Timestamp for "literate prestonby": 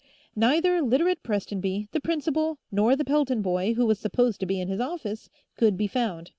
0.81-1.87